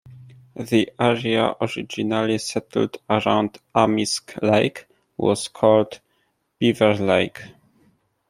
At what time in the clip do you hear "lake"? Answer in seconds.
4.41-4.87, 6.95-7.39